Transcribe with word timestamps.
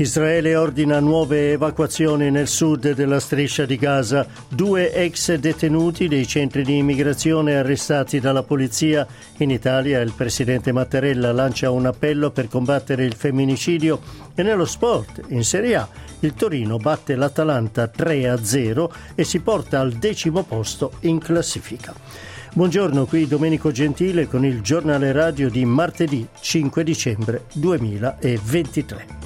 Israele 0.00 0.56
ordina 0.56 0.98
nuove 0.98 1.52
evacuazioni 1.52 2.30
nel 2.30 2.48
sud 2.48 2.94
della 2.94 3.20
striscia 3.20 3.66
di 3.66 3.76
Gaza. 3.76 4.26
Due 4.48 4.94
ex 4.94 5.34
detenuti 5.34 6.08
dei 6.08 6.26
centri 6.26 6.62
di 6.62 6.78
immigrazione 6.78 7.56
arrestati 7.56 8.18
dalla 8.18 8.42
polizia. 8.42 9.06
In 9.38 9.50
Italia 9.50 10.00
il 10.00 10.14
presidente 10.16 10.72
Mattarella 10.72 11.32
lancia 11.32 11.70
un 11.70 11.84
appello 11.84 12.30
per 12.30 12.48
combattere 12.48 13.04
il 13.04 13.12
femminicidio. 13.12 14.00
E 14.34 14.42
nello 14.42 14.64
sport, 14.64 15.20
in 15.28 15.44
Serie 15.44 15.76
A, 15.76 15.88
il 16.20 16.32
Torino 16.32 16.78
batte 16.78 17.14
l'Atalanta 17.14 17.90
3-0 17.94 18.90
e 19.14 19.24
si 19.24 19.40
porta 19.40 19.80
al 19.80 19.92
decimo 19.92 20.44
posto 20.44 20.92
in 21.00 21.18
classifica. 21.18 21.92
Buongiorno, 22.54 23.04
qui 23.04 23.26
Domenico 23.26 23.70
Gentile 23.70 24.26
con 24.26 24.46
il 24.46 24.62
giornale 24.62 25.12
radio 25.12 25.50
di 25.50 25.62
martedì 25.66 26.26
5 26.40 26.82
dicembre 26.84 27.44
2023. 27.52 29.20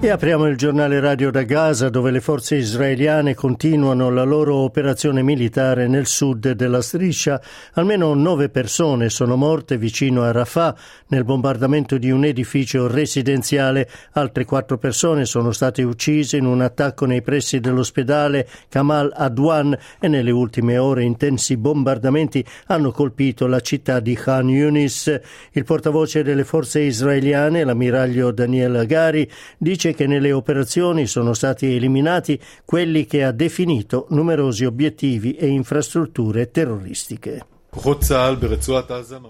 E 0.00 0.10
apriamo 0.10 0.46
il 0.46 0.56
giornale 0.56 1.00
radio 1.00 1.32
da 1.32 1.42
Gaza 1.42 1.88
dove 1.88 2.12
le 2.12 2.20
forze 2.20 2.54
israeliane 2.54 3.34
continuano 3.34 4.10
la 4.10 4.22
loro 4.22 4.54
operazione 4.54 5.24
militare 5.24 5.88
nel 5.88 6.06
sud 6.06 6.52
della 6.52 6.80
striscia. 6.82 7.42
Almeno 7.72 8.14
nove 8.14 8.48
persone 8.48 9.08
sono 9.08 9.34
morte 9.34 9.76
vicino 9.76 10.22
a 10.22 10.30
Rafah 10.30 10.76
nel 11.08 11.24
bombardamento 11.24 11.98
di 11.98 12.12
un 12.12 12.24
edificio 12.24 12.86
residenziale. 12.86 13.90
Altre 14.12 14.44
quattro 14.44 14.78
persone 14.78 15.24
sono 15.24 15.50
state 15.50 15.82
uccise 15.82 16.36
in 16.36 16.46
un 16.46 16.60
attacco 16.60 17.04
nei 17.04 17.20
pressi 17.20 17.58
dell'ospedale 17.58 18.48
Kamal 18.68 19.12
Adwan 19.12 19.76
e 19.98 20.06
nelle 20.06 20.30
ultime 20.30 20.78
ore 20.78 21.02
intensi 21.02 21.56
bombardamenti 21.56 22.46
hanno 22.66 22.92
colpito 22.92 23.48
la 23.48 23.58
città 23.58 23.98
di 23.98 24.14
Khan 24.14 24.48
Yunis. 24.48 25.20
Il 25.50 25.64
portavoce 25.64 26.22
delle 26.22 26.44
forze 26.44 26.82
israeliane, 26.82 27.64
l'ammiraglio 27.64 28.30
Daniel 28.30 28.76
Agari, 28.76 29.28
dice 29.58 29.86
dice 29.88 29.94
che 29.94 30.06
nelle 30.06 30.32
operazioni 30.32 31.06
sono 31.06 31.32
stati 31.32 31.74
eliminati 31.74 32.38
quelli 32.64 33.06
che 33.06 33.24
ha 33.24 33.32
definito 33.32 34.06
numerosi 34.10 34.64
obiettivi 34.64 35.34
e 35.34 35.46
infrastrutture 35.46 36.50
terroristiche. 36.50 37.57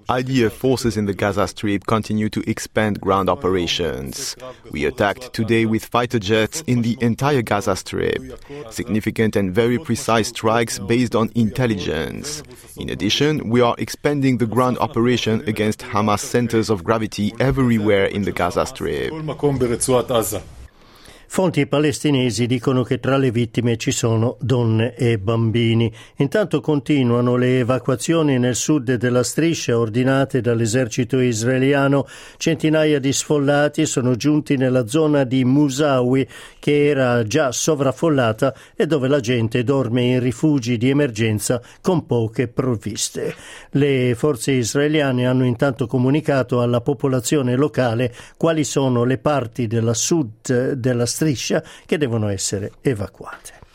IDF 0.09 0.53
forces 0.53 0.97
in 0.97 1.07
the 1.07 1.13
Gaza 1.13 1.49
Strip 1.49 1.87
continue 1.87 2.29
to 2.31 2.49
expand 2.49 3.01
ground 3.01 3.29
operations. 3.29 4.37
We 4.71 4.85
attacked 4.85 5.33
today 5.33 5.67
with 5.67 5.85
fighter 5.85 6.19
jets 6.19 6.63
in 6.67 6.83
the 6.83 6.97
entire 7.01 7.43
Gaza 7.43 7.77
Strip. 7.77 8.23
Significant 8.71 9.37
and 9.37 9.53
very 9.55 9.79
precise 9.79 10.29
strikes 10.29 10.79
based 10.79 11.15
on 11.15 11.31
intelligence. 11.35 12.43
In 12.77 12.91
addition, 12.91 13.51
we 13.51 13.61
are 13.61 13.75
expanding 13.79 14.39
the 14.39 14.47
ground 14.47 14.79
operation 14.79 15.43
against 15.49 15.81
Hamas 15.81 16.21
centers 16.21 16.71
of 16.71 16.85
gravity 16.85 17.35
everywhere 17.41 18.07
in 18.07 18.23
the 18.23 18.33
Gaza 18.33 18.67
Strip. 18.67 19.13
Fonti 21.31 21.67
palestinesi 21.67 22.47
dicono 22.47 22.83
che 22.83 22.99
tra 22.99 23.19
le 23.19 23.31
vittime 23.31 23.77
ci 23.77 23.93
sono 23.93 24.39
donne 24.41 24.95
e 24.97 25.19
bambini. 25.19 25.93
Intanto 26.17 26.61
continuano 26.61 27.37
le 27.37 27.59
evacuazioni 27.59 28.39
nel 28.39 28.57
sud 28.57 28.95
della 28.95 29.23
striscia 29.23 29.79
ordinate 29.79 30.41
dall'esercito 30.41 31.21
israeliano. 31.21 32.07
Centinaia 32.39 32.99
di 32.99 33.13
sfollati 33.13 33.85
sono 33.85 34.17
giunti 34.17 34.57
nella 34.57 34.87
zona 34.89 35.25
di 35.25 35.45
Musawi, 35.45 36.27
che 36.59 36.87
era 36.87 37.23
già 37.25 37.53
sovraffollata 37.53 38.55
e 38.75 38.87
dove 38.87 39.07
la 39.07 39.21
gente 39.21 39.63
dorme 39.63 40.03
in 40.05 40.21
rifugi 40.21 40.79
di 40.79 40.89
emergenza 40.89 41.61
con 41.83 42.07
poche 42.07 42.49
provviste. 42.49 43.35
Le 43.73 44.15
forze 44.17 44.53
israeliane 44.53 45.27
hanno 45.27 45.45
intanto 45.45 45.87
comunicato 45.87 46.63
alla 46.63 46.81
popolazione 46.81 47.55
locale 47.55 48.13
quali 48.39 48.65
sono 48.65 49.05
le 49.05 49.19
parti 49.19 49.67
della 49.67 49.95
sud 49.95 50.73
della 50.73 51.05
striscia 51.05 51.17
striscia 51.19 51.63
che 51.85 51.99
devono 51.99 52.29
essere 52.29 52.73
evacuate. 52.81 53.67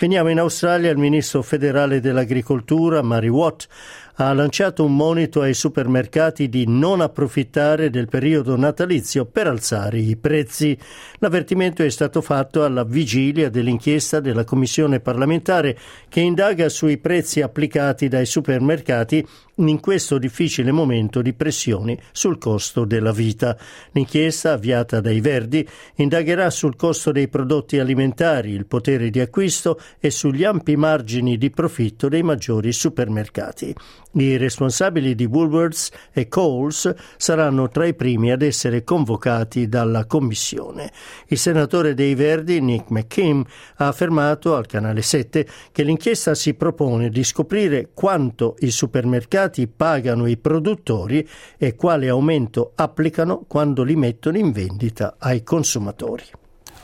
Veniamo 0.00 0.30
in 0.30 0.40
Australia, 0.40 0.90
il 0.90 0.96
ministro 0.96 1.42
federale 1.42 2.00
dell'agricoltura, 2.00 3.02
Mary 3.02 3.28
Watt, 3.28 3.68
ha 4.16 4.32
lanciato 4.32 4.84
un 4.84 4.96
monito 4.96 5.42
ai 5.42 5.54
supermercati 5.54 6.48
di 6.48 6.64
non 6.66 7.00
approfittare 7.00 7.88
del 7.88 8.08
periodo 8.08 8.56
natalizio 8.56 9.26
per 9.26 9.46
alzare 9.46 9.98
i 9.98 10.16
prezzi. 10.16 10.76
L'avvertimento 11.18 11.84
è 11.84 11.88
stato 11.88 12.20
fatto 12.20 12.64
alla 12.64 12.84
vigilia 12.84 13.48
dell'inchiesta 13.48 14.18
della 14.18 14.44
Commissione 14.44 15.00
parlamentare 15.00 15.78
che 16.08 16.20
indaga 16.20 16.68
sui 16.68 16.98
prezzi 16.98 17.40
applicati 17.40 18.08
dai 18.08 18.26
supermercati 18.26 19.24
in 19.68 19.80
questo 19.80 20.18
difficile 20.18 20.72
momento 20.72 21.22
di 21.22 21.32
pressioni 21.32 21.98
sul 22.12 22.38
costo 22.38 22.84
della 22.84 23.12
vita. 23.12 23.56
L'inchiesta, 23.92 24.52
avviata 24.52 25.00
dai 25.00 25.20
Verdi, 25.20 25.66
indagherà 25.96 26.50
sul 26.50 26.76
costo 26.76 27.12
dei 27.12 27.28
prodotti 27.28 27.78
alimentari, 27.78 28.50
il 28.50 28.66
potere 28.66 29.10
di 29.10 29.20
acquisto 29.20 29.80
e 29.98 30.10
sugli 30.10 30.44
ampi 30.44 30.76
margini 30.76 31.36
di 31.38 31.50
profitto 31.50 32.08
dei 32.08 32.22
maggiori 32.22 32.72
supermercati. 32.72 33.74
I 34.14 34.36
responsabili 34.36 35.14
di 35.14 35.24
Woolworths 35.24 35.90
e 36.12 36.28
Coles 36.28 36.92
saranno 37.16 37.68
tra 37.68 37.86
i 37.86 37.94
primi 37.94 38.30
ad 38.30 38.42
essere 38.42 38.84
convocati 38.84 39.68
dalla 39.68 40.04
Commissione. 40.04 40.90
Il 41.28 41.38
senatore 41.38 41.94
dei 41.94 42.14
Verdi, 42.14 42.60
Nick 42.60 42.90
McKim, 42.90 43.42
ha 43.76 43.86
affermato 43.86 44.54
al 44.54 44.66
canale 44.66 45.02
7 45.02 45.46
che 45.72 45.82
l'inchiesta 45.82 46.34
si 46.34 46.54
propone 46.54 47.08
di 47.08 47.24
scoprire 47.24 47.90
quanto 47.94 48.56
i 48.60 48.70
supermercati 48.70 49.51
pagano 49.68 50.26
i 50.26 50.36
produttori 50.36 51.26
e 51.56 51.74
quale 51.76 52.08
aumento 52.08 52.72
applicano 52.74 53.44
quando 53.46 53.82
li 53.82 53.96
mettono 53.96 54.38
in 54.38 54.52
vendita 54.52 55.16
ai 55.18 55.42
consumatori. 55.42 56.24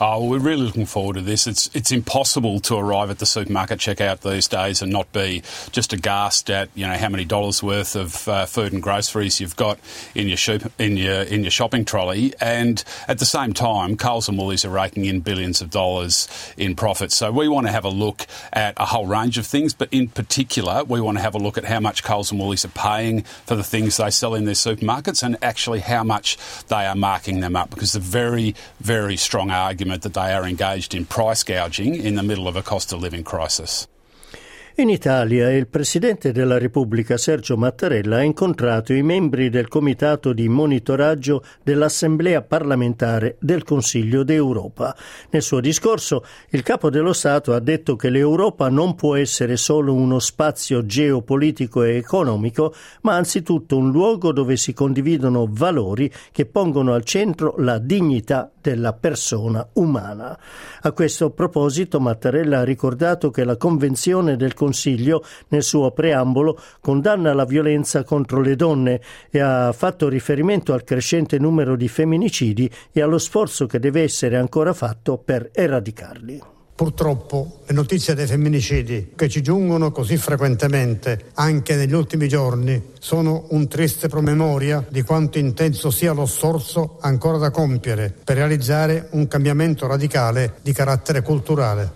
Oh, 0.01 0.23
we're 0.23 0.39
really 0.39 0.63
looking 0.63 0.85
forward 0.85 1.15
to 1.15 1.21
this. 1.21 1.45
It's 1.45 1.69
it's 1.73 1.91
impossible 1.91 2.61
to 2.61 2.77
arrive 2.77 3.09
at 3.09 3.19
the 3.19 3.25
supermarket 3.25 3.79
checkout 3.79 4.21
these 4.21 4.47
days 4.47 4.81
and 4.81 4.93
not 4.93 5.11
be 5.11 5.43
just 5.73 5.91
aghast 5.91 6.49
at 6.49 6.69
you 6.73 6.87
know 6.87 6.95
how 6.95 7.09
many 7.09 7.25
dollars 7.25 7.61
worth 7.61 7.97
of 7.97 8.25
uh, 8.29 8.45
food 8.45 8.71
and 8.71 8.81
groceries 8.81 9.41
you've 9.41 9.57
got 9.57 9.77
in 10.15 10.29
your 10.29 10.37
shop, 10.37 10.61
in 10.79 10.95
your 10.95 11.23
in 11.23 11.43
your 11.43 11.51
shopping 11.51 11.83
trolley, 11.83 12.33
and 12.39 12.81
at 13.09 13.19
the 13.19 13.25
same 13.25 13.51
time, 13.51 13.97
Coles 13.97 14.29
and 14.29 14.37
Woolies 14.37 14.63
are 14.63 14.69
raking 14.69 15.03
in 15.03 15.19
billions 15.19 15.59
of 15.59 15.69
dollars 15.69 16.29
in 16.55 16.77
profits. 16.77 17.17
So 17.17 17.29
we 17.29 17.49
want 17.49 17.67
to 17.67 17.73
have 17.73 17.83
a 17.83 17.89
look 17.89 18.25
at 18.53 18.75
a 18.77 18.85
whole 18.85 19.05
range 19.05 19.37
of 19.37 19.45
things, 19.45 19.73
but 19.73 19.89
in 19.91 20.07
particular, 20.07 20.85
we 20.85 21.01
want 21.01 21.17
to 21.17 21.21
have 21.21 21.35
a 21.35 21.39
look 21.39 21.57
at 21.57 21.65
how 21.65 21.81
much 21.81 22.05
Coles 22.05 22.31
and 22.31 22.39
Woolies 22.39 22.63
are 22.63 22.69
paying 22.69 23.23
for 23.45 23.57
the 23.57 23.65
things 23.65 23.97
they 23.97 24.11
sell 24.11 24.33
in 24.33 24.45
their 24.45 24.53
supermarkets, 24.53 25.21
and 25.23 25.37
actually 25.41 25.81
how 25.81 26.05
much 26.05 26.37
they 26.69 26.85
are 26.85 26.95
marking 26.95 27.41
them 27.41 27.57
up, 27.57 27.69
because 27.69 27.91
the 27.91 27.99
very 27.99 28.55
very 28.79 29.17
strong 29.17 29.51
argument 29.51 29.88
argument 29.89 30.03
that 30.03 30.13
they 30.13 30.33
are 30.33 30.45
engaged 30.45 30.93
in 30.93 31.05
price 31.05 31.43
gouging 31.43 31.95
in 31.95 32.15
the 32.15 32.21
middle 32.21 32.47
of 32.47 32.55
a 32.55 32.61
cost 32.61 32.93
of 32.93 33.01
living 33.01 33.23
crisis. 33.23 33.87
In 34.79 34.87
Italia 34.87 35.51
il 35.51 35.67
Presidente 35.67 36.31
della 36.31 36.57
Repubblica 36.57 37.17
Sergio 37.17 37.57
Mattarella 37.57 38.19
ha 38.19 38.23
incontrato 38.23 38.93
i 38.93 39.03
membri 39.03 39.49
del 39.49 39.67
Comitato 39.67 40.31
di 40.31 40.47
monitoraggio 40.47 41.43
dell'Assemblea 41.61 42.43
parlamentare 42.43 43.35
del 43.41 43.65
Consiglio 43.65 44.23
d'Europa. 44.23 44.95
Nel 45.31 45.41
suo 45.41 45.59
discorso 45.59 46.23
il 46.51 46.63
Capo 46.63 46.89
dello 46.89 47.11
Stato 47.11 47.53
ha 47.53 47.59
detto 47.59 47.97
che 47.97 48.09
l'Europa 48.09 48.69
non 48.69 48.95
può 48.95 49.17
essere 49.17 49.57
solo 49.57 49.93
uno 49.93 50.19
spazio 50.19 50.85
geopolitico 50.85 51.83
e 51.83 51.97
economico, 51.97 52.73
ma 53.01 53.15
anzitutto 53.15 53.75
un 53.75 53.91
luogo 53.91 54.31
dove 54.31 54.55
si 54.55 54.71
condividono 54.71 55.45
valori 55.49 56.09
che 56.31 56.45
pongono 56.45 56.93
al 56.93 57.03
centro 57.03 57.55
la 57.57 57.79
dignità 57.79 58.49
della 58.61 58.93
persona 58.93 59.67
umana. 59.73 60.39
A 60.81 60.91
questo 60.93 61.31
proposito 61.31 61.99
Mattarella 61.99 62.59
ha 62.59 62.63
ricordato 62.63 63.29
che 63.29 63.43
la 63.43 63.57
Convenzione 63.57 64.37
del 64.37 64.53
Consiglio 64.53 64.67
nel 65.49 65.63
suo 65.63 65.91
preambolo 65.91 66.59
condanna 66.79 67.33
la 67.33 67.45
violenza 67.45 68.03
contro 68.03 68.41
le 68.41 68.55
donne 68.55 69.01
e 69.29 69.39
ha 69.39 69.71
fatto 69.71 70.07
riferimento 70.09 70.73
al 70.73 70.83
crescente 70.83 71.39
numero 71.39 71.75
di 71.75 71.87
femminicidi 71.87 72.69
e 72.91 73.01
allo 73.01 73.17
sforzo 73.17 73.65
che 73.65 73.79
deve 73.79 74.03
essere 74.03 74.37
ancora 74.37 74.73
fatto 74.73 75.17
per 75.17 75.49
eradicarli. 75.53 76.57
Purtroppo 76.79 77.59
le 77.65 77.73
notizie 77.73 78.13
dei 78.13 78.25
femminicidi 78.25 79.11
che 79.13 79.27
ci 79.27 79.41
giungono 79.41 79.91
così 79.91 80.15
frequentemente 80.15 81.25
anche 81.33 81.75
negli 81.75 81.91
ultimi 81.91 82.29
giorni 82.29 82.91
sono 82.99 83.47
un 83.49 83.67
triste 83.67 84.07
promemoria 84.07 84.85
di 84.89 85.01
quanto 85.01 85.39
intenso 85.39 85.91
sia 85.91 86.13
lo 86.13 86.25
sforzo 86.25 86.95
ancora 87.01 87.37
da 87.37 87.51
compiere 87.51 88.15
per 88.23 88.37
realizzare 88.37 89.09
un 89.11 89.27
cambiamento 89.27 89.87
radicale 89.87 90.53
di 90.61 90.71
carattere 90.71 91.21
culturale. 91.21 91.91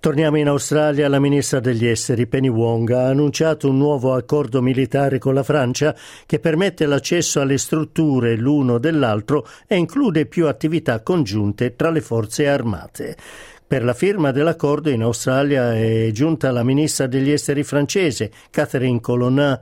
Torniamo 0.00 0.36
in 0.38 0.46
Australia. 0.46 1.08
La 1.08 1.18
ministra 1.18 1.58
degli 1.58 1.84
esteri 1.84 2.28
Penny 2.28 2.46
Wong 2.46 2.88
ha 2.92 3.08
annunciato 3.08 3.68
un 3.68 3.78
nuovo 3.78 4.14
accordo 4.14 4.62
militare 4.62 5.18
con 5.18 5.34
la 5.34 5.42
Francia 5.42 5.92
che 6.24 6.38
permette 6.38 6.86
l'accesso 6.86 7.40
alle 7.40 7.58
strutture 7.58 8.36
l'uno 8.36 8.78
dell'altro 8.78 9.44
e 9.66 9.74
include 9.74 10.26
più 10.26 10.46
attività 10.46 11.02
congiunte 11.02 11.74
tra 11.74 11.90
le 11.90 12.00
forze 12.00 12.46
armate. 12.46 13.16
Per 13.66 13.82
la 13.82 13.92
firma 13.92 14.30
dell'accordo 14.30 14.88
in 14.88 15.02
Australia 15.02 15.74
è 15.74 16.10
giunta 16.12 16.52
la 16.52 16.62
ministra 16.62 17.08
degli 17.08 17.32
esteri 17.32 17.64
francese, 17.64 18.30
Catherine 18.50 19.00
Colonna, 19.00 19.60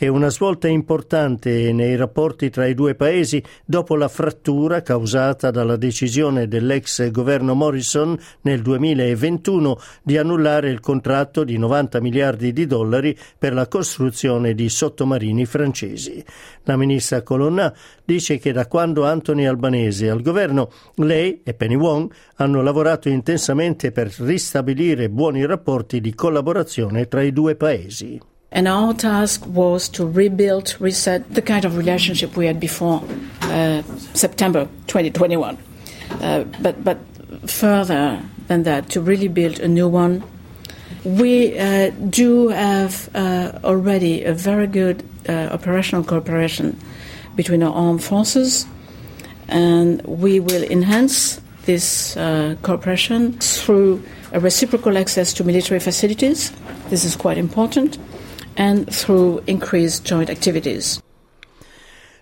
è 0.00 0.06
una 0.06 0.30
svolta 0.30 0.68
importante 0.68 1.72
nei 1.72 1.96
rapporti 1.96 2.50
tra 2.50 2.66
i 2.66 2.74
due 2.74 2.94
paesi 2.94 3.42
dopo 3.64 3.96
la 3.96 4.06
frattura 4.06 4.80
causata 4.80 5.50
dalla 5.50 5.74
decisione 5.74 6.46
dell'ex 6.46 7.10
governo 7.10 7.54
Morrison 7.54 8.16
nel 8.42 8.62
2021 8.62 9.76
di 10.04 10.16
annullare 10.16 10.70
il 10.70 10.78
contratto 10.78 11.42
di 11.42 11.58
90 11.58 12.00
miliardi 12.00 12.52
di 12.52 12.64
dollari 12.64 13.18
per 13.36 13.52
la 13.52 13.66
costruzione 13.66 14.54
di 14.54 14.68
sottomarini 14.68 15.44
francesi. 15.46 16.24
La 16.62 16.76
ministra 16.76 17.22
Colonna 17.22 17.74
dice 18.04 18.38
che 18.38 18.52
da 18.52 18.68
quando 18.68 19.04
Anthony 19.04 19.46
Albanese 19.46 20.06
è 20.06 20.10
al 20.10 20.22
governo, 20.22 20.70
lei 20.98 21.40
e 21.42 21.54
Penny 21.54 21.74
Wong 21.74 22.08
hanno 22.36 22.62
lavorato 22.62 23.08
intensamente 23.08 23.90
per 23.90 24.14
ristabilire 24.18 25.10
buoni 25.10 25.44
rapporti 25.44 26.00
di 26.00 26.14
collaborazione 26.14 27.08
tra 27.08 27.20
i 27.20 27.32
due 27.32 27.56
paesi. 27.56 28.36
And 28.50 28.66
our 28.66 28.94
task 28.94 29.46
was 29.46 29.88
to 29.90 30.06
rebuild, 30.06 30.74
reset 30.80 31.34
the 31.34 31.42
kind 31.42 31.64
of 31.64 31.76
relationship 31.76 32.36
we 32.36 32.46
had 32.46 32.58
before 32.58 33.02
uh, 33.42 33.82
September 34.14 34.66
2021. 34.86 35.58
Uh, 36.10 36.44
but, 36.62 36.82
but 36.82 36.98
further 37.46 38.22
than 38.46 38.62
that, 38.62 38.88
to 38.90 39.02
really 39.02 39.28
build 39.28 39.60
a 39.60 39.68
new 39.68 39.86
one. 39.86 40.24
We 41.04 41.58
uh, 41.58 41.90
do 41.90 42.48
have 42.48 43.10
uh, 43.14 43.58
already 43.62 44.24
a 44.24 44.32
very 44.32 44.66
good 44.66 45.04
uh, 45.28 45.32
operational 45.52 46.02
cooperation 46.02 46.80
between 47.36 47.62
our 47.62 47.72
armed 47.72 48.02
forces, 48.02 48.66
and 49.46 50.02
we 50.02 50.40
will 50.40 50.64
enhance 50.64 51.40
this 51.66 52.16
uh, 52.16 52.56
cooperation 52.62 53.34
through 53.34 54.02
a 54.32 54.40
reciprocal 54.40 54.96
access 54.96 55.34
to 55.34 55.44
military 55.44 55.80
facilities. 55.80 56.50
This 56.88 57.04
is 57.04 57.14
quite 57.14 57.38
important 57.38 57.98
and 58.58 58.92
through 58.92 59.42
increased 59.46 60.04
joint 60.04 60.28
activities. 60.28 61.00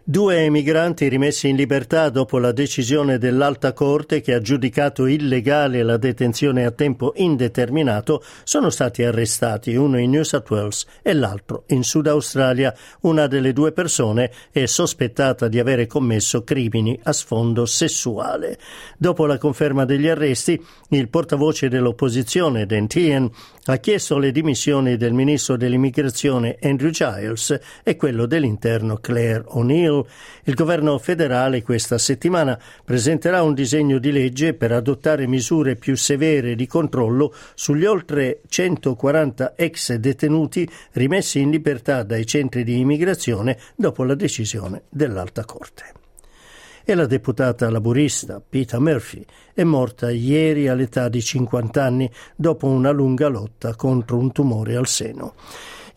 Due 0.09 0.45
emigranti 0.45 1.09
rimessi 1.09 1.49
in 1.49 1.57
libertà 1.57 2.11
dopo 2.11 2.39
la 2.39 2.53
decisione 2.53 3.19
dell'Alta 3.19 3.73
Corte 3.73 4.21
che 4.21 4.35
ha 4.35 4.41
giudicato 4.41 5.07
illegale 5.07 5.83
la 5.83 5.97
detenzione 5.97 6.65
a 6.65 6.71
tempo 6.71 7.13
indeterminato 7.17 8.23
sono 8.45 8.71
stati 8.71 9.03
arrestati, 9.03 9.75
uno 9.75 9.99
in 9.99 10.11
New 10.11 10.23
South 10.23 10.49
Wales 10.49 10.87
e 11.03 11.13
l'altro 11.13 11.65
in 11.71 11.83
Sud 11.83 12.07
Australia. 12.07 12.73
Una 13.01 13.27
delle 13.27 13.53
due 13.53 13.73
persone 13.73 14.31
è 14.53 14.67
sospettata 14.67 15.49
di 15.49 15.59
avere 15.59 15.89
commesso 15.89 16.45
crimini 16.45 16.97
a 17.03 17.13
sfondo 17.13 17.67
sessuale. 17.67 18.61
Dopo 18.97 19.27
la 19.27 19.39
conferma 19.39 19.85
degli 19.85 20.07
arresti, 20.07 20.65
il 20.91 21.09
portavoce 21.09 21.69
dell'opposizione, 21.69 22.65
Dentien, 22.65 23.29
ha 23.69 23.77
chiesto 23.79 24.19
le 24.19 24.31
dimissioni 24.31 24.97
del 24.97 25.13
ministro 25.13 25.57
dell'immigrazione 25.57 26.59
Andrew 26.63 26.91
Giles 26.91 27.59
e 27.83 27.97
quello 27.97 28.27
dell'interno 28.27 28.99
Claire 28.99 29.43
O'Neill. 29.47 29.96
Il 30.45 30.55
governo 30.55 30.99
federale 30.99 31.63
questa 31.63 31.99
settimana 31.99 32.59
presenterà 32.85 33.43
un 33.43 33.55
disegno 33.55 33.99
di 33.99 34.11
legge 34.11 34.55
per 34.55 34.73
adottare 34.73 35.27
misure 35.27 35.77
più 35.77 35.97
severe 35.97 36.55
di 36.57 36.67
controllo 36.67 37.33
sugli 37.55 37.85
oltre 37.85 38.41
140 38.49 39.55
ex 39.55 39.95
detenuti 39.95 40.69
rimessi 40.93 41.41
in 41.41 41.51
libertà 41.51 42.03
dai 42.03 42.27
centri 42.27 42.65
di 42.65 42.81
immigrazione 42.81 43.57
dopo 43.77 44.03
la 44.03 44.15
decisione 44.15 44.83
dell'Alta 44.89 45.45
Corte 45.45 45.97
e 46.89 46.95
la 46.95 47.07
deputata 47.07 47.69
laburista 47.69 48.41
Peta 48.49 48.79
Murphy 48.79 49.25
è 49.53 49.65
morta 49.65 50.09
ieri 50.13 50.69
all'età 50.69 51.09
di 51.09 51.21
50 51.21 51.83
anni 51.83 52.09
dopo 52.37 52.69
una 52.69 52.93
lunga 52.93 53.27
lotta 53.27 53.75
contro 53.75 54.19
un 54.19 54.31
tumore 54.31 54.77
al 54.77 54.87
seno. 54.87 55.35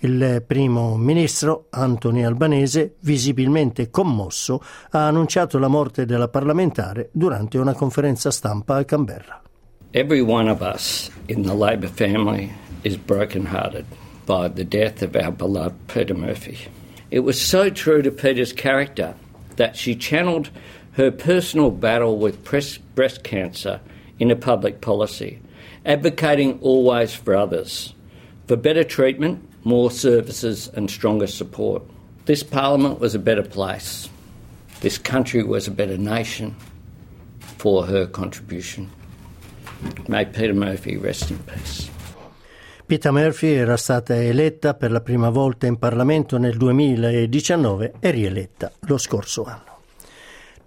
Il 0.01 0.45
primo 0.47 0.95
ministro 0.95 1.65
Anthony 1.71 2.23
Albanese, 2.23 2.95
visibilmente 3.01 3.89
commosso, 3.89 4.63
ha 4.91 5.07
annunciato 5.07 5.59
la 5.59 5.67
morte 5.67 6.05
della 6.05 6.29
parlamentare 6.29 7.09
durante 7.11 7.57
una 7.57 7.73
conferenza 7.73 8.31
stampa 8.31 8.77
a 8.77 8.85
Canberra. 8.85 9.41
Every 9.91 10.21
one 10.21 10.49
of 10.49 10.61
us 10.61 11.11
in 11.25 11.41
the 11.41 11.53
Labor 11.53 11.89
family 11.89 12.49
is 12.83 12.95
broken-hearted 12.95 13.83
by 14.25 14.47
the 14.47 14.63
death 14.65 15.01
of 15.01 15.15
our 15.15 15.33
beloved 15.33 15.75
Peter 15.93 16.15
Murphy. 16.15 16.57
It 17.09 17.25
was 17.25 17.37
so 17.37 17.69
true 17.69 18.01
to 18.01 18.09
Peter's 18.09 18.53
character 18.53 19.15
that 19.57 19.75
she 19.75 19.97
channeled 19.97 20.49
her 20.91 21.11
personal 21.11 21.71
battle 21.71 22.17
with 22.17 22.41
breast 22.45 23.23
cancer 23.23 23.81
in 24.17 24.31
a 24.31 24.37
public 24.37 24.79
policy, 24.79 25.41
advocating 25.85 26.57
always 26.61 27.13
for 27.13 27.35
others, 27.35 27.93
for 28.47 28.55
better 28.55 28.85
treatment, 28.85 29.45
more 29.63 29.91
services, 29.91 30.69
and 30.75 30.89
stronger 30.89 31.27
support. 31.27 31.83
This 32.25 32.43
Parliament 32.43 32.99
was 32.99 33.15
a 33.15 33.19
better 33.19 33.43
place. 33.43 34.09
This 34.81 34.97
country 34.97 35.43
was 35.43 35.67
a 35.67 35.71
better 35.71 35.97
nation 35.97 36.55
for 37.57 37.85
her 37.85 38.07
contribution. 38.07 38.89
May 40.07 40.25
Peter 40.25 40.53
Murphy 40.53 40.97
rest 40.97 41.31
in 41.31 41.39
peace. 41.39 41.89
Peter 42.85 43.11
Murphy 43.11 43.53
era 43.53 43.77
stata 43.77 44.15
eletta 44.15 44.73
per 44.73 44.91
la 44.91 45.01
prima 45.01 45.29
volta 45.29 45.67
in 45.67 45.77
Parlamento 45.77 46.37
nel 46.37 46.57
2019 46.57 47.93
e 47.99 48.09
rieletta 48.09 48.71
lo 48.87 48.97
scorso 48.97 49.43
anno. 49.43 49.78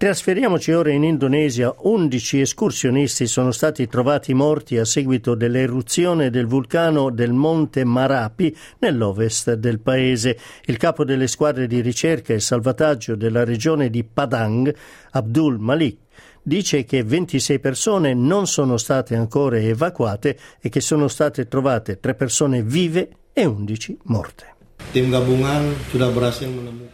Trasferiamoci 0.03 0.73
ora 0.73 0.91
in 0.91 1.05
Indonesia. 1.05 1.73
11 1.77 2.41
escursionisti 2.41 3.25
sono 3.25 3.51
stati 3.51 3.87
trovati 3.87 4.33
morti 4.33 4.77
a 4.77 4.83
seguito 4.83 5.33
dell'eruzione 5.33 6.29
del 6.29 6.45
vulcano 6.45 7.09
del 7.09 7.31
Monte 7.31 7.85
Marapi 7.85 8.53
nell'ovest 8.79 9.53
del 9.53 9.79
paese. 9.79 10.37
Il 10.65 10.75
capo 10.75 11.05
delle 11.05 11.27
squadre 11.27 11.67
di 11.67 11.79
ricerca 11.79 12.33
e 12.33 12.41
salvataggio 12.41 13.15
della 13.15 13.45
regione 13.45 13.89
di 13.89 14.03
Padang, 14.03 14.75
Abdul 15.11 15.57
Malik, 15.57 15.99
dice 16.41 16.83
che 16.83 17.01
26 17.01 17.59
persone 17.59 18.13
non 18.13 18.45
sono 18.45 18.75
state 18.75 19.15
ancora 19.15 19.57
evacuate 19.57 20.37
e 20.59 20.67
che 20.67 20.81
sono 20.81 21.07
state 21.07 21.47
trovate 21.47 22.01
3 22.01 22.13
persone 22.15 22.61
vive 22.61 23.07
e 23.31 23.45
11 23.45 23.99
morte. 24.03 24.52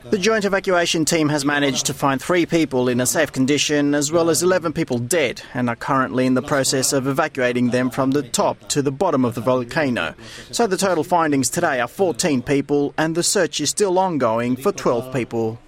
The 0.09 0.17
joint 0.17 0.45
evacuation 0.45 1.03
team 1.05 1.27
has 1.29 1.43
managed 1.43 1.85
to 1.87 1.93
find 1.93 2.21
three 2.21 2.45
people 2.45 2.87
in 2.87 3.01
a 3.01 3.05
safe 3.05 3.31
condition 3.31 3.93
as 3.93 4.11
well 4.11 4.29
as 4.29 4.41
11 4.41 4.71
people 4.73 4.99
dead 4.99 5.41
and 5.53 5.69
are 5.69 5.75
currently 5.75 6.25
in 6.25 6.33
the 6.33 6.41
process 6.41 6.93
of 6.93 7.07
evacuating 7.07 7.71
them 7.71 7.89
from 7.89 8.11
the 8.11 8.23
top 8.23 8.69
to 8.69 8.81
the 8.81 8.91
bottom 8.91 9.25
of 9.25 9.35
the 9.35 9.41
volcano. 9.41 10.15
So 10.51 10.65
the 10.65 10.77
total 10.77 11.03
findings 11.03 11.49
today 11.49 11.81
are 11.81 11.87
14 11.89 12.41
people 12.41 12.93
and 12.97 13.15
the 13.15 13.23
search 13.23 13.59
is 13.59 13.69
still 13.69 13.99
ongoing 13.99 14.55
for 14.55 14.71
12 14.71 15.13
people. 15.13 15.59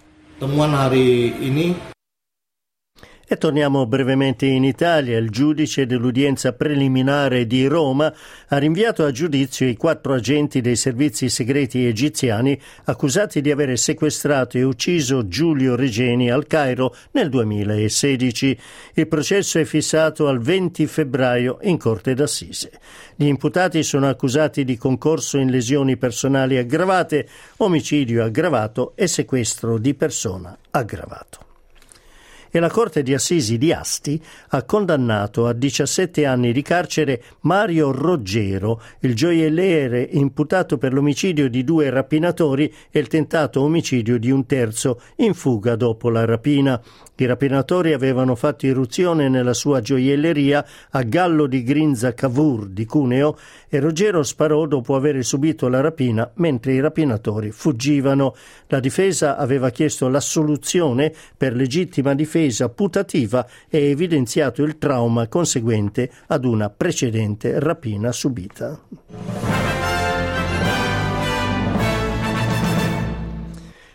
E 3.31 3.37
torniamo 3.37 3.85
brevemente 3.85 4.45
in 4.45 4.65
Italia. 4.65 5.17
Il 5.17 5.29
giudice 5.29 5.85
dell'udienza 5.85 6.51
preliminare 6.51 7.47
di 7.47 7.65
Roma 7.65 8.13
ha 8.49 8.57
rinviato 8.57 9.05
a 9.05 9.11
giudizio 9.11 9.65
i 9.65 9.77
quattro 9.77 10.15
agenti 10.15 10.59
dei 10.59 10.75
servizi 10.75 11.29
segreti 11.29 11.85
egiziani 11.85 12.59
accusati 12.83 13.39
di 13.39 13.49
avere 13.49 13.77
sequestrato 13.77 14.57
e 14.57 14.63
ucciso 14.63 15.29
Giulio 15.29 15.77
Regeni 15.77 16.29
al 16.29 16.45
Cairo 16.45 16.93
nel 17.11 17.29
2016. 17.29 18.59
Il 18.95 19.07
processo 19.07 19.59
è 19.59 19.63
fissato 19.63 20.27
al 20.27 20.41
20 20.41 20.85
febbraio 20.85 21.59
in 21.61 21.77
Corte 21.77 22.13
d'Assise. 22.13 22.69
Gli 23.15 23.27
imputati 23.27 23.81
sono 23.83 24.09
accusati 24.09 24.65
di 24.65 24.75
concorso 24.75 25.37
in 25.37 25.49
lesioni 25.51 25.95
personali 25.95 26.57
aggravate, 26.57 27.25
omicidio 27.59 28.25
aggravato 28.25 28.91
e 28.95 29.07
sequestro 29.07 29.77
di 29.77 29.93
persona 29.93 30.57
aggravato. 30.71 31.50
E 32.51 32.59
la 32.59 32.69
Corte 32.69 33.01
di 33.01 33.13
Assisi 33.13 33.57
di 33.57 33.71
Asti 33.71 34.21
ha 34.49 34.63
condannato 34.63 35.47
a 35.47 35.53
17 35.53 36.25
anni 36.25 36.51
di 36.51 36.61
carcere 36.61 37.23
Mario 37.41 37.91
Roggero, 37.91 38.81
il 38.99 39.15
gioielliere 39.15 40.01
imputato 40.11 40.77
per 40.77 40.91
l'omicidio 40.91 41.49
di 41.49 41.63
due 41.63 41.89
rapinatori 41.89 42.71
e 42.91 42.99
il 42.99 43.07
tentato 43.07 43.61
omicidio 43.61 44.19
di 44.19 44.29
un 44.29 44.45
terzo 44.45 44.99
in 45.17 45.33
fuga 45.33 45.77
dopo 45.77 46.09
la 46.09 46.25
rapina. 46.25 46.79
I 47.15 47.25
rapinatori 47.25 47.93
avevano 47.93 48.35
fatto 48.35 48.65
irruzione 48.65 49.29
nella 49.29 49.53
sua 49.53 49.79
gioielleria 49.79 50.65
a 50.89 51.03
Gallo 51.03 51.45
di 51.45 51.63
Grinza 51.63 52.13
Cavour 52.13 52.67
di 52.67 52.85
Cuneo 52.85 53.37
e 53.69 53.79
Ruggero 53.79 54.23
sparò 54.23 54.65
dopo 54.65 54.95
aver 54.95 55.23
subito 55.23 55.67
la 55.67 55.81
rapina 55.81 56.29
mentre 56.35 56.73
i 56.73 56.79
rapinatori 56.79 57.51
fuggivano. 57.51 58.35
La 58.67 58.79
difesa 58.79 59.37
aveva 59.37 59.69
chiesto 59.69 60.07
l'assoluzione 60.09 61.13
per 61.37 61.55
legittima 61.55 62.15
difesa 62.15 62.39
putativa 62.69 63.47
e 63.69 63.89
evidenziato 63.89 64.63
il 64.63 64.77
trauma 64.77 65.27
conseguente 65.27 66.09
ad 66.27 66.45
una 66.45 66.69
precedente 66.69 67.59
rapina 67.59 68.11
subita. 68.11 69.50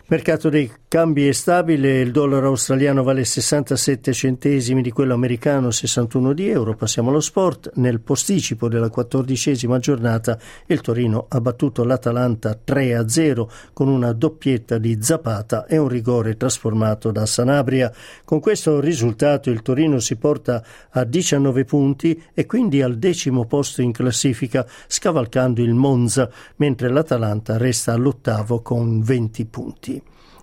Mercato 0.09 0.47
dei 0.47 0.71
cambi 0.87 1.27
è 1.27 1.33
stabile, 1.33 1.99
il 1.99 2.11
dollaro 2.11 2.47
australiano 2.47 3.03
vale 3.03 3.25
67 3.25 4.13
centesimi 4.13 4.81
di 4.81 4.89
quello 4.89 5.13
americano, 5.13 5.69
61 5.69 6.31
di 6.31 6.47
euro. 6.47 6.77
Passiamo 6.77 7.09
allo 7.09 7.19
sport. 7.19 7.71
Nel 7.75 7.99
posticipo 7.99 8.69
della 8.69 8.87
quattordicesima 8.87 9.79
giornata 9.79 10.39
il 10.67 10.79
Torino 10.79 11.25
ha 11.27 11.41
battuto 11.41 11.83
l'Atalanta 11.83 12.57
3-0 12.65 13.47
con 13.73 13.89
una 13.89 14.13
doppietta 14.13 14.77
di 14.77 14.97
Zapata 15.01 15.65
e 15.65 15.77
un 15.77 15.89
rigore 15.89 16.37
trasformato 16.37 17.11
da 17.11 17.25
Sanabria. 17.25 17.91
Con 18.23 18.39
questo 18.39 18.79
risultato 18.79 19.49
il 19.49 19.61
Torino 19.61 19.99
si 19.99 20.15
porta 20.15 20.63
a 20.89 21.03
19 21.03 21.65
punti 21.65 22.23
e 22.33 22.45
quindi 22.45 22.81
al 22.81 22.97
decimo 22.97 23.43
posto 23.43 23.81
in 23.81 23.91
classifica, 23.91 24.65
scavalcando 24.87 25.61
il 25.61 25.73
Monza, 25.73 26.31
mentre 26.55 26.87
l'Atalanta 26.87 27.57
resta 27.57 27.91
all'ottavo 27.91 28.61
con 28.61 29.01
20 29.01 29.45
punti. 29.47 29.95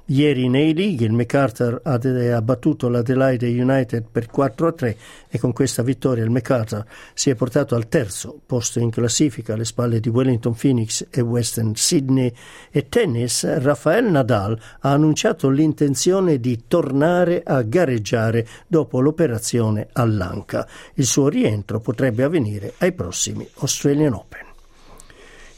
Ieri 0.09 0.51
nei 0.51 0.75
league 0.75 1.07
il 1.07 1.13
MacArthur 1.13 1.81
ha 1.83 2.43
battuto 2.43 2.91
l'Adelaide 2.91 3.49
United 3.49 4.05
per 4.13 4.29
4-3 4.31 4.97
e 5.31 5.39
con 5.39 5.55
questa 5.55 5.83
vittoria 5.83 6.23
il 6.23 6.29
MacArthur 6.29 6.85
si 7.15 7.31
è 7.31 7.35
portato 7.35 7.75
al 7.75 7.89
terzo 7.89 8.39
posto 8.45 8.81
in 8.81 8.91
classifica 8.91 9.55
alle 9.55 9.65
spalle 9.65 10.01
di 10.01 10.11
Wellington 10.11 10.55
Phoenix 10.55 11.07
e 11.09 11.23
Western 11.23 11.75
Sydney. 11.75 12.31
E 12.71 12.91
tennis, 12.91 13.47
Rafael 13.63 14.05
Nadal 14.11 14.61
ha 14.81 14.91
annunciato 14.91 15.49
l'intenzione 15.49 16.39
di 16.39 16.65
tornare 16.69 17.43
a 17.43 17.63
gareggiare 17.63 18.47
dopo 18.67 19.01
l'operazione 19.01 19.89
all'anca. 19.93 20.69
Il 20.95 21.07
suo 21.07 21.29
rientro 21.29 21.81
potrebbe 21.81 22.25
avvenire 22.25 22.75
ai 22.79 22.93
prossimi 22.93 23.49
Australian 23.55 24.13
Open. 24.13 24.44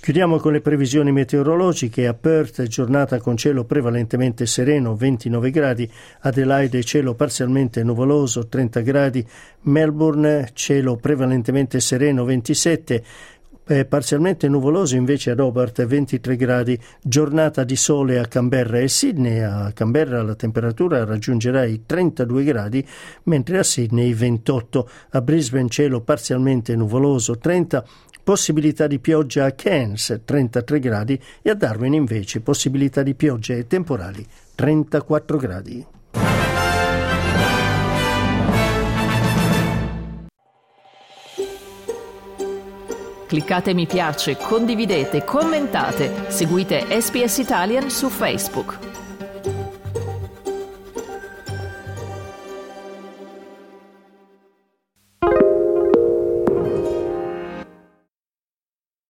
Chiudiamo 0.07 0.37
con 0.37 0.53
le 0.53 0.61
previsioni 0.61 1.11
meteorologiche. 1.11 2.07
A 2.07 2.15
Perth 2.15 2.63
giornata 2.69 3.19
con 3.19 3.37
cielo 3.37 3.65
prevalentemente 3.65 4.47
sereno 4.47 4.95
29 4.95 5.51
gradi, 5.51 5.91
Adelaide 6.21 6.85
cielo 6.85 7.15
parzialmente 7.15 7.83
nuvoloso 7.83 8.47
30 8.47 8.81
gradi, 8.83 9.27
Melbourne 9.63 10.51
cielo 10.53 10.95
prevalentemente 10.95 11.81
sereno 11.81 12.25
27 12.25 13.05
eh, 13.67 13.85
parzialmente 13.85 14.47
nuvoloso 14.47 14.95
invece 14.95 15.33
ad 15.33 15.41
Hobart 15.41 15.85
23 15.85 16.37
gradi, 16.37 16.79
giornata 17.03 17.65
di 17.65 17.75
sole 17.75 18.21
a 18.21 18.27
Canberra 18.27 18.79
e 18.79 18.87
Sydney. 18.87 19.41
A 19.41 19.73
Canberra 19.75 20.23
la 20.23 20.37
temperatura 20.37 21.05
raggiungerà 21.05 21.65
i 21.65 21.83
32 21.85 22.45
gradi, 22.45 22.87
mentre 23.25 23.59
a 23.59 23.65
Sydney 23.65 24.15
28. 24.15 24.89
A 25.11 25.21
Brisbane 25.21 25.69
cielo 25.69 26.01
parzialmente 26.01 26.77
nuvoloso 26.77 27.39
30 27.39 27.85
possibilità 28.27 28.89
di 28.89 28.99
pioggia 28.99 29.45
a 29.45 29.53
Cairns 29.53 30.23
33 30.25 30.81
gradi 30.81 31.23
e 31.43 31.51
a 31.51 31.55
Darwin 31.55 31.95
invece 31.95 32.41
possibilità 32.41 33.05
di 33.05 33.15
piogge 33.15 33.69
temporali 33.69 34.27
34 34.53 35.37
gradi. 35.37 35.87
Cliccate 43.29 43.75
mi 43.75 43.87
piace, 43.87 44.37
condividete, 44.37 45.23
commentate, 45.23 46.25
seguite 46.27 46.85
SPS 47.01 47.39
Italian 47.39 47.89
su 47.91 48.09
Facebook. 48.09 48.96